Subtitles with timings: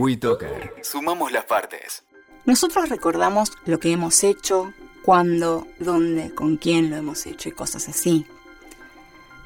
[0.00, 0.76] WeToker.
[0.82, 2.04] Sumamos las partes.
[2.46, 4.72] Nosotros recordamos lo que hemos hecho,
[5.04, 8.24] cuándo, dónde, con quién lo hemos hecho y cosas así.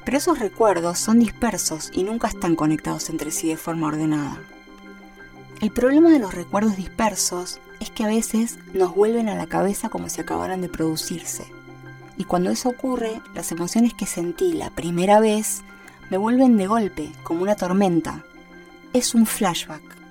[0.05, 4.39] Pero esos recuerdos son dispersos y nunca están conectados entre sí de forma ordenada.
[5.59, 9.89] El problema de los recuerdos dispersos es que a veces nos vuelven a la cabeza
[9.89, 11.45] como si acabaran de producirse.
[12.17, 15.63] Y cuando eso ocurre, las emociones que sentí la primera vez
[16.09, 18.23] me vuelven de golpe, como una tormenta.
[18.93, 20.04] Es un flashback.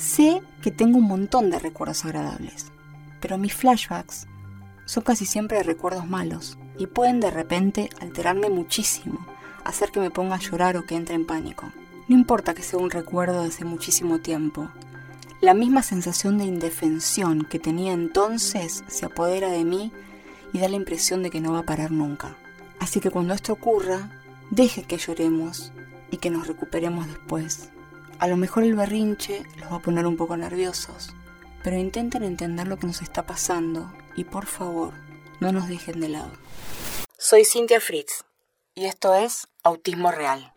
[0.00, 2.72] Sé que tengo un montón de recuerdos agradables,
[3.20, 4.26] pero mis flashbacks
[4.86, 9.18] son casi siempre recuerdos malos y pueden de repente alterarme muchísimo,
[9.62, 11.70] hacer que me ponga a llorar o que entre en pánico.
[12.08, 14.70] No importa que sea un recuerdo de hace muchísimo tiempo,
[15.42, 19.92] la misma sensación de indefensión que tenía entonces se apodera de mí
[20.54, 22.38] y da la impresión de que no va a parar nunca.
[22.78, 24.08] Así que cuando esto ocurra,
[24.50, 25.74] deje que lloremos
[26.10, 27.68] y que nos recuperemos después.
[28.20, 31.14] A lo mejor el berrinche los va a poner un poco nerviosos,
[31.64, 34.92] pero intenten entender lo que nos está pasando y por favor,
[35.40, 36.30] no nos dejen de lado.
[37.16, 38.24] Soy Cintia Fritz
[38.74, 40.52] y esto es Autismo Real.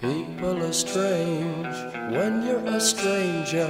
[0.00, 1.74] People are strange
[2.12, 3.68] when you're a stranger.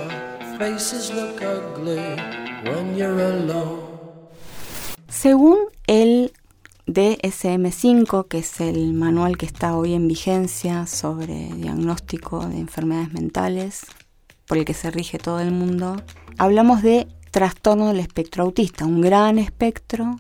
[0.58, 2.16] Faces look ugly
[2.64, 3.80] when you're alone.
[5.08, 5.69] Según
[6.92, 13.86] DSM-5, que es el manual que está hoy en vigencia sobre diagnóstico de enfermedades mentales,
[14.46, 15.96] por el que se rige todo el mundo,
[16.38, 20.18] hablamos de trastorno del espectro autista, un gran espectro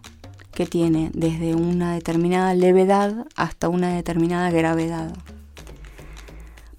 [0.54, 5.12] que tiene desde una determinada levedad hasta una determinada gravedad.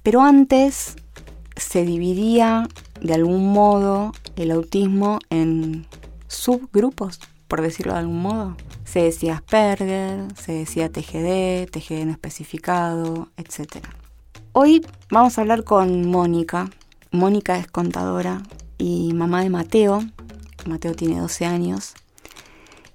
[0.04, 0.96] Pero antes
[1.58, 2.70] se dividía
[3.02, 5.86] de algún modo el autismo en
[6.28, 7.20] subgrupos,
[7.52, 8.56] por decirlo de algún modo.
[8.86, 13.86] Se decía Asperger, se decía TGD, TGD no especificado, etc.
[14.54, 16.70] Hoy vamos a hablar con Mónica.
[17.12, 18.42] Mónica es contadora
[18.78, 20.02] y mamá de Mateo.
[20.66, 21.94] Mateo tiene 12 años.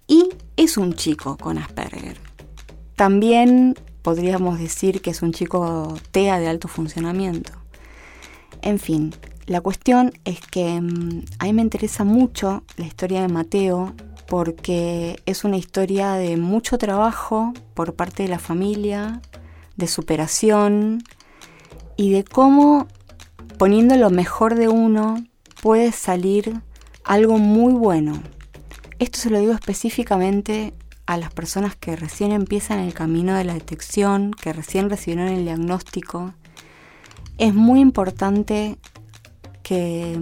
[0.07, 2.17] Y es un chico con Asperger.
[2.95, 7.53] También podríamos decir que es un chico TEA de alto funcionamiento.
[8.63, 9.15] En fin,
[9.45, 13.93] la cuestión es que mm, a mí me interesa mucho la historia de Mateo
[14.27, 19.21] porque es una historia de mucho trabajo por parte de la familia,
[19.77, 21.03] de superación
[21.97, 22.89] y de cómo
[23.59, 25.25] poniendo lo mejor de uno
[25.63, 26.61] puede salir
[27.05, 28.23] algo muy bueno.
[28.99, 30.75] Esto se lo digo específicamente
[31.07, 35.45] a las personas que recién empiezan el camino de la detección, que recién recibieron el
[35.45, 36.35] diagnóstico,
[37.39, 38.79] es muy importante
[39.63, 40.19] que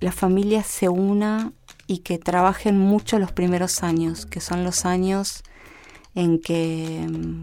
[0.00, 1.52] la familia se una
[1.86, 5.42] y que trabajen mucho los primeros años, que son los años
[6.14, 7.42] en que mm,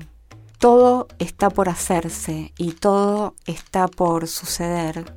[0.59, 5.13] todo está por hacerse y todo está por suceder,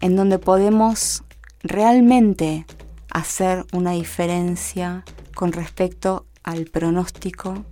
[0.00, 1.24] en donde podemos
[1.62, 2.66] realmente
[3.10, 5.04] hacer una diferencia
[5.34, 7.64] con respecto al pronóstico.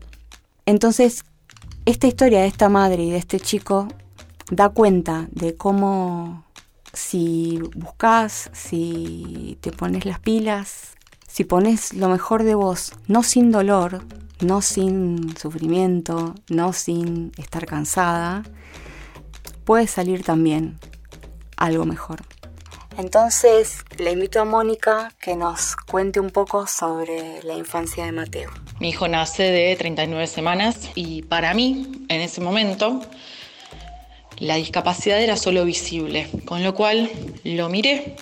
[0.67, 1.25] Entonces,
[1.85, 3.89] esta historia de esta madre y de este chico
[4.51, 6.46] da cuenta de cómo
[6.97, 10.97] si buscas, si te pones las pilas,
[11.29, 14.05] si pones lo mejor de vos, no sin dolor,
[14.41, 18.43] no sin sufrimiento, no sin estar cansada,
[19.65, 20.79] puede salir también
[21.57, 22.23] algo mejor.
[22.97, 28.51] Entonces le invito a Mónica que nos cuente un poco sobre la infancia de Mateo.
[28.81, 33.03] Mi hijo nace de 39 semanas y para mí, en ese momento,
[34.39, 37.11] la discapacidad era solo visible, con lo cual
[37.45, 38.17] lo miré,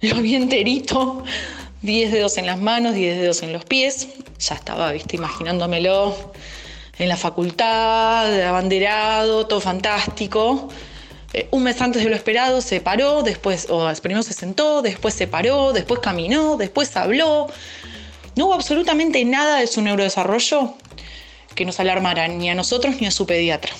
[0.00, 1.24] lo vi enterito,
[1.82, 4.08] 10 dedos en las manos, 10 dedos en los pies,
[4.38, 6.32] ya estaba, viste, imaginándomelo
[6.98, 10.68] en la facultad, abanderado, todo fantástico.
[11.32, 15.14] Eh, un mes antes de lo esperado se paró, después, o primero se sentó, después
[15.14, 17.46] se paró, después caminó, después habló.
[18.36, 20.74] No hubo absolutamente nada de su neurodesarrollo
[21.54, 23.72] que nos alarmara ni a nosotros ni a su pediatra.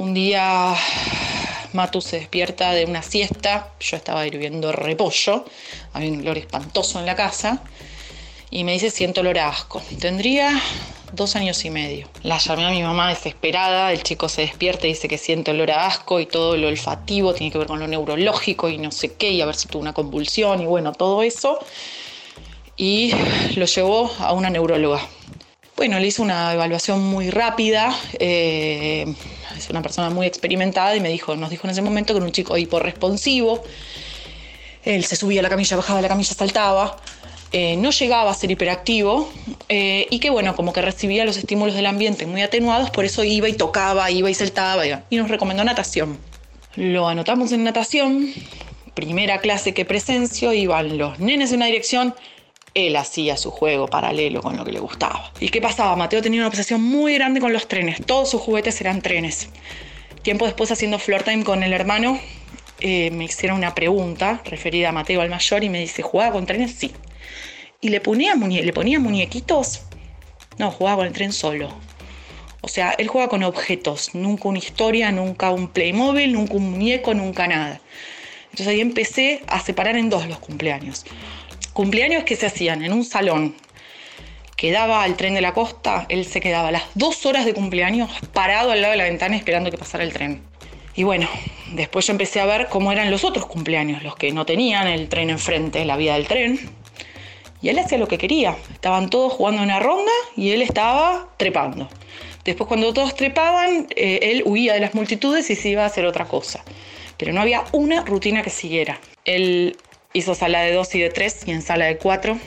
[0.00, 0.74] Un día
[1.74, 5.44] Matu se despierta de una siesta, yo estaba hirviendo repollo,
[5.92, 7.62] había un olor espantoso en la casa,
[8.50, 9.82] y me dice siento olor a asco.
[10.00, 10.58] Tendría
[11.12, 12.08] dos años y medio.
[12.22, 15.70] La llamé a mi mamá desesperada, el chico se despierta y dice que siente olor
[15.70, 19.12] a asco y todo lo olfativo tiene que ver con lo neurológico y no sé
[19.16, 21.58] qué, y a ver si tuvo una convulsión y bueno, todo eso.
[22.74, 23.12] Y
[23.54, 25.06] lo llevó a una neuróloga.
[25.80, 29.06] Bueno, le hizo una evaluación muy rápida, eh,
[29.56, 32.26] es una persona muy experimentada y me dijo, nos dijo en ese momento que era
[32.26, 33.62] un chico hiporresponsivo,
[34.84, 36.98] él se subía a la camilla, bajaba de la camilla, saltaba,
[37.52, 39.32] eh, no llegaba a ser hiperactivo
[39.70, 43.24] eh, y que bueno, como que recibía los estímulos del ambiente muy atenuados, por eso
[43.24, 46.18] iba y tocaba, iba y saltaba y nos recomendó natación.
[46.76, 48.34] Lo anotamos en natación,
[48.92, 52.14] primera clase que presencio, iban los nenes en una dirección,
[52.74, 55.32] él hacía su juego paralelo con lo que le gustaba.
[55.40, 55.96] ¿Y qué pasaba?
[55.96, 59.48] Mateo tenía una obsesión muy grande con los trenes, todos sus juguetes eran trenes.
[60.22, 62.20] Tiempo después haciendo floor time con el hermano,
[62.80, 66.46] eh, me hicieron una pregunta referida a Mateo al mayor y me dice, ¿jugaba con
[66.46, 66.72] trenes?
[66.72, 66.92] Sí.
[67.80, 69.82] ¿Y le ponía, ¿le muñequitos?
[70.58, 71.70] No, jugaba con el tren solo.
[72.60, 77.14] O sea, él juega con objetos, nunca una historia, nunca un Playmobil, nunca un muñeco,
[77.14, 77.80] nunca nada.
[78.50, 81.06] Entonces ahí empecé a separar en dos los cumpleaños.
[81.72, 83.54] Cumpleaños que se hacían en un salón
[84.56, 88.10] que daba al tren de la costa, él se quedaba las dos horas de cumpleaños
[88.34, 90.42] parado al lado de la ventana esperando que pasara el tren.
[90.94, 91.28] Y bueno,
[91.72, 95.08] después yo empecé a ver cómo eran los otros cumpleaños, los que no tenían el
[95.08, 96.58] tren enfrente, la vida del tren.
[97.62, 98.56] Y él hacía lo que quería.
[98.72, 101.88] Estaban todos jugando una ronda y él estaba trepando.
[102.44, 106.04] Después cuando todos trepaban, eh, él huía de las multitudes y se iba a hacer
[106.04, 106.64] otra cosa.
[107.16, 108.98] Pero no había una rutina que siguiera.
[109.24, 109.76] Él
[110.12, 112.38] hizo sala de 2 y de 3 y en sala de 4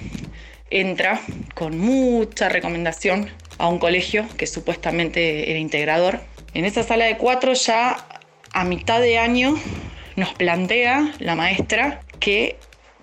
[0.69, 1.21] entra
[1.53, 6.21] con mucha recomendación a un colegio que supuestamente era integrador.
[6.53, 8.07] En esa sala de 4 ya
[8.51, 9.55] a mitad de año
[10.15, 12.57] nos plantea la maestra que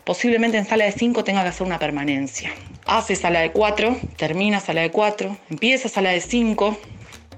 [0.04, 2.52] posiblemente en sala de 5 tenga que hacer una permanencia
[2.90, 6.76] hace sala de 4, termina sala de 4, empieza sala de 5.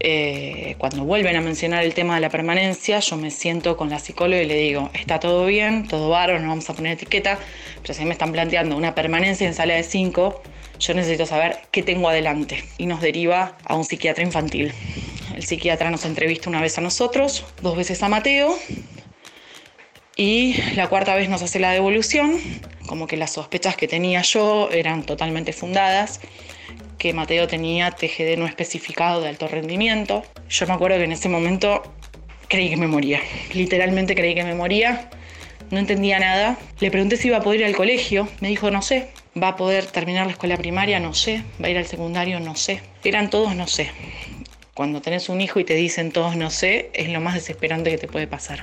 [0.04, 4.00] Eh, cuando vuelven a mencionar el tema de la permanencia, yo me siento con la
[4.00, 7.38] psicóloga y le digo, está todo bien, todo bárbaro, no vamos a poner etiqueta,
[7.82, 10.42] pero si me están planteando una permanencia en sala de 5,
[10.80, 12.64] yo necesito saber qué tengo adelante.
[12.78, 14.72] Y nos deriva a un psiquiatra infantil.
[15.36, 18.58] El psiquiatra nos entrevista una vez a nosotros, dos veces a Mateo,
[20.16, 22.40] y la cuarta vez nos hace la devolución,
[22.86, 26.20] como que las sospechas que tenía yo eran totalmente fundadas,
[27.02, 30.22] que Mateo tenía TGD no especificado de alto rendimiento.
[30.48, 31.82] Yo me acuerdo que en ese momento
[32.46, 33.18] creí que me moría,
[33.54, 35.10] literalmente creí que me moría,
[35.72, 36.56] no entendía nada.
[36.78, 39.56] Le pregunté si iba a poder ir al colegio, me dijo no sé, va a
[39.56, 42.82] poder terminar la escuela primaria, no sé, va a ir al secundario, no sé.
[43.02, 43.90] Eran todos no sé.
[44.72, 47.98] Cuando tenés un hijo y te dicen todos no sé, es lo más desesperante que
[47.98, 48.62] te puede pasar.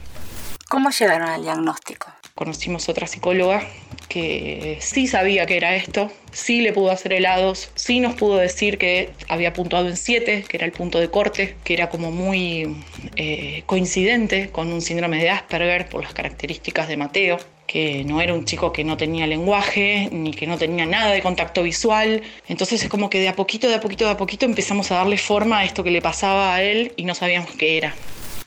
[0.70, 2.08] ¿Cómo llegaron al diagnóstico?
[2.40, 3.68] Conocimos otra psicóloga
[4.08, 8.78] que sí sabía que era esto, sí le pudo hacer helados, sí nos pudo decir
[8.78, 12.78] que había puntuado en 7, que era el punto de corte, que era como muy
[13.18, 18.34] eh, coincidente con un síndrome de Asperger por las características de Mateo que no era
[18.34, 22.24] un chico que no tenía lenguaje, ni que no tenía nada de contacto visual.
[22.48, 24.96] Entonces es como que de a poquito, de a poquito, de a poquito empezamos a
[24.96, 27.94] darle forma a esto que le pasaba a él y no sabíamos qué era.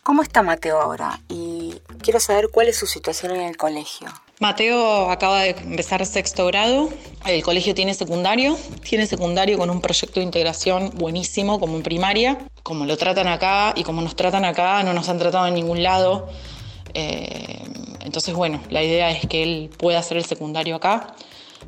[0.02, 1.20] ¿Cómo está Mateo ahora?
[1.28, 1.51] Y
[2.02, 4.08] quiero saber cuál es su situación en el colegio.
[4.40, 6.90] Mateo acaba de empezar sexto grado.
[7.24, 8.58] El colegio tiene secundario.
[8.82, 12.38] Tiene secundario con un proyecto de integración buenísimo, como en primaria.
[12.62, 15.82] Como lo tratan acá y como nos tratan acá, no nos han tratado en ningún
[15.82, 16.28] lado.
[16.94, 17.62] Eh,
[18.00, 21.14] entonces, bueno, la idea es que él pueda hacer el secundario acá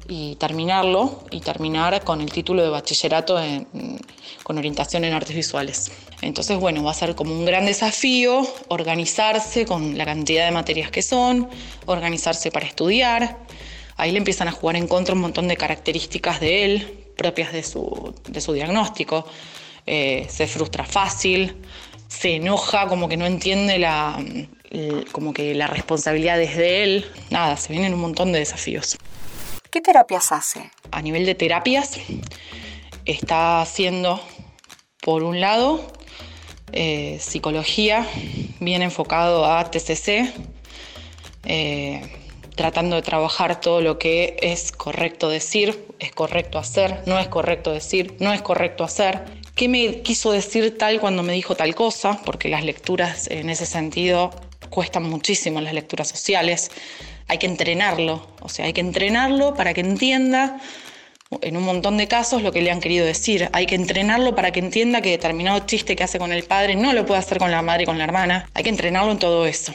[0.09, 3.39] y terminarlo y terminar con el título de bachillerato
[4.43, 5.93] con orientación en artes visuales.
[6.21, 10.91] Entonces, bueno, va a ser como un gran desafío organizarse con la cantidad de materias
[10.91, 11.49] que son,
[11.87, 13.39] organizarse para estudiar.
[13.97, 17.62] Ahí le empiezan a jugar en contra un montón de características de él, propias de
[17.62, 19.27] su, de su diagnóstico.
[19.87, 21.56] Eh, se frustra fácil,
[22.09, 24.19] se enoja, como que no entiende la,
[25.12, 27.06] como que la responsabilidad es de él.
[27.31, 28.99] Nada, se vienen un montón de desafíos.
[29.74, 30.70] ¿Qué terapias hace?
[30.93, 31.98] A nivel de terapias,
[33.06, 34.20] está haciendo,
[35.00, 35.84] por un lado,
[36.70, 38.06] eh, psicología,
[38.60, 40.32] bien enfocado a TCC,
[41.46, 42.02] eh,
[42.54, 47.72] tratando de trabajar todo lo que es correcto decir, es correcto hacer, no es correcto
[47.72, 49.24] decir, no es correcto hacer.
[49.56, 52.20] ¿Qué me quiso decir tal cuando me dijo tal cosa?
[52.24, 54.31] Porque las lecturas en ese sentido
[54.70, 56.70] cuestan muchísimo, las lecturas sociales
[57.28, 60.60] hay que entrenarlo, o sea, hay que entrenarlo para que entienda
[61.40, 63.48] en un montón de casos lo que le han querido decir.
[63.52, 66.93] Hay que entrenarlo para que entienda que determinado chiste que hace con el padre no
[66.93, 68.48] lo puede hacer con la madre y con la hermana.
[68.54, 69.74] Hay que entrenarlo en todo eso.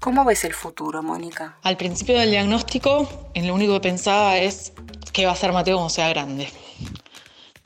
[0.00, 1.58] ¿Cómo ves el futuro, Mónica?
[1.62, 4.72] Al principio del diagnóstico, en lo único que pensaba es
[5.12, 6.48] qué va a hacer Mateo cuando sea grande.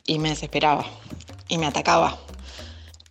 [0.05, 0.85] Y me desesperaba,
[1.47, 2.19] y me atacaba,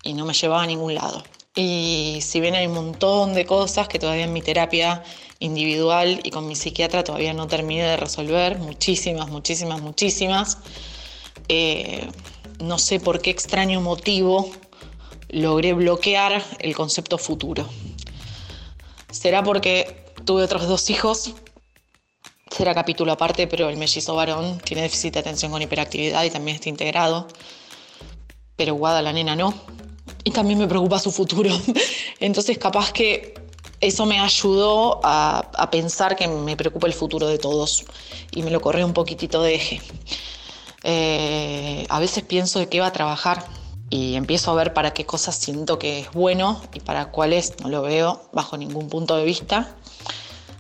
[0.03, 1.25] y no me llevaba a ningún lado.
[1.57, 5.03] Y si bien hay un montón de cosas que todavía en mi terapia
[5.45, 10.59] individual y con mi psiquiatra todavía no terminé de resolver, muchísimas, muchísimas, muchísimas.
[11.49, 12.09] Eh,
[12.61, 14.51] no sé por qué extraño motivo
[15.29, 17.69] logré bloquear el concepto futuro.
[19.11, 21.35] ¿Será porque tuve otros dos hijos?
[22.51, 26.57] Será capítulo aparte, pero el mellizo varón tiene déficit de atención con hiperactividad y también
[26.57, 27.27] está integrado.
[28.57, 29.53] Pero Guada, la nena, no.
[30.23, 31.51] Y también me preocupa su futuro.
[32.21, 33.35] Entonces, capaz que
[33.87, 37.85] eso me ayudó a, pensar que me preocupa el futuro de todos
[38.31, 39.83] y me lo corrió un poquitito de eje.
[40.83, 43.45] Eh, a veces pienso de qué va a trabajar
[43.91, 47.69] y empiezo a ver para qué cosas siento que es bueno y para cuáles no
[47.69, 49.77] lo veo bajo ningún punto de vista.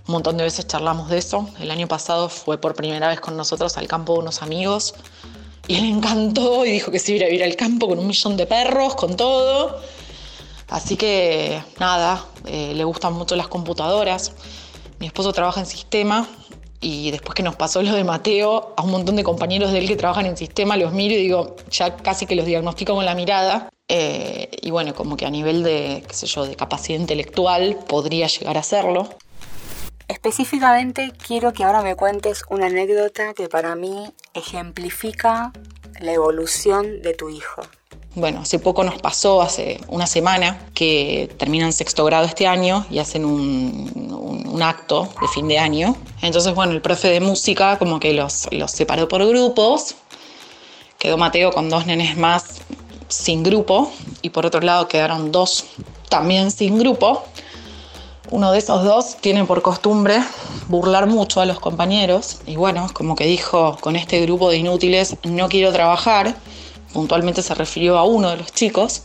[0.06, 1.48] Un montón de veces charlamos de eso.
[1.60, 4.94] El año pasado fue por primera vez con nosotros al campo de unos amigos
[5.66, 8.36] y le encantó y dijo que se iba a ir al campo con un millón
[8.36, 9.80] de perros, con todo.
[10.74, 14.32] Así que nada, eh, le gustan mucho las computadoras.
[14.98, 16.26] Mi esposo trabaja en sistema
[16.80, 19.86] y después que nos pasó lo de Mateo, a un montón de compañeros de él
[19.86, 23.14] que trabajan en sistema los miro y digo, ya casi que los diagnostico con la
[23.14, 23.70] mirada.
[23.86, 28.26] Eh, y bueno, como que a nivel de, qué sé yo, de capacidad intelectual podría
[28.26, 29.10] llegar a serlo.
[30.08, 35.52] Específicamente quiero que ahora me cuentes una anécdota que para mí ejemplifica
[36.00, 37.62] la evolución de tu hijo.
[38.16, 43.00] Bueno, hace poco nos pasó, hace una semana, que terminan sexto grado este año y
[43.00, 45.96] hacen un, acto de fin de año.
[46.22, 49.96] Entonces, bueno, el profe de música como que los, los separó por grupos.
[50.96, 52.60] Quedó Mateo con dos nenes más
[53.08, 53.90] sin grupo
[54.22, 55.64] y por otro lado quedaron dos
[56.08, 57.24] también sin grupo.
[58.30, 60.22] Uno de esos dos tiene por costumbre
[60.68, 65.16] burlar mucho a los compañeros y bueno, como que dijo, con este grupo de inútiles
[65.24, 66.36] no quiero trabajar
[66.94, 69.02] puntualmente se refirió a uno de los chicos,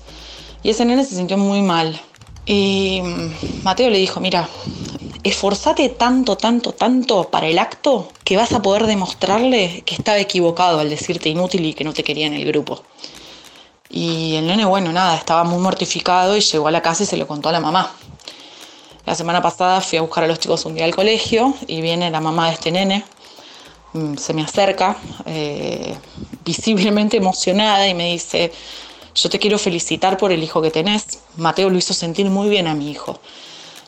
[0.63, 1.99] y ese nene se sintió muy mal.
[2.45, 4.47] Y mm, Mateo le dijo, mira,
[5.23, 10.79] esforzate tanto, tanto, tanto para el acto que vas a poder demostrarle que estaba equivocado
[10.79, 12.83] al decirte inútil y que no te quería en el grupo.
[13.89, 17.17] Y el nene, bueno, nada, estaba muy mortificado y llegó a la casa y se
[17.17, 17.91] lo contó a la mamá.
[19.05, 22.11] La semana pasada fui a buscar a los chicos un día al colegio y viene
[22.11, 23.03] la mamá de este nene,
[24.17, 25.95] se me acerca, eh,
[26.45, 28.51] visiblemente emocionada y me dice,
[29.15, 31.19] yo te quiero felicitar por el hijo que tenés.
[31.37, 33.19] Mateo lo hizo sentir muy bien a mi hijo.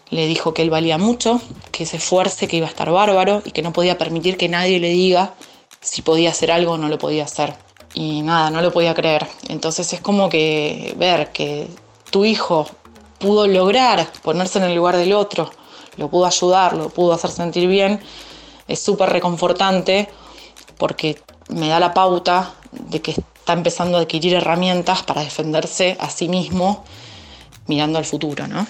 [0.10, 1.42] Le dijo que él valía mucho,
[1.72, 4.80] que se esfuerce, que iba a estar bárbaro y que no podía permitir que nadie
[4.80, 5.34] le diga
[5.80, 7.56] si podía hacer algo o no lo podía hacer.
[7.94, 9.28] Y nada, no lo podía creer.
[9.48, 11.68] Entonces es como que ver que
[12.10, 12.68] tu hijo
[13.20, 15.52] pudo lograr ponerse en el lugar del otro,
[15.98, 18.02] lo pudo ayudar, lo pudo hacer sentir bien,
[18.72, 20.08] es súper reconfortante
[20.78, 26.10] porque me da la pauta de que está empezando a adquirir herramientas para defenderse a
[26.10, 26.84] sí mismo
[27.68, 28.68] mirando al futuro, ¿no?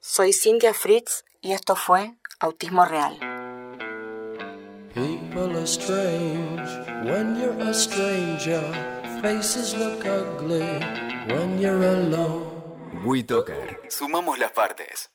[0.00, 3.18] Soy Cynthia Fritz y esto fue Autismo Real.
[4.94, 6.68] People are strange
[7.04, 8.60] when you're a stranger.
[9.22, 10.66] Faces look ugly
[11.28, 12.50] when you're alone.
[13.04, 13.80] WeToker.
[13.88, 15.08] Sumamos las partes.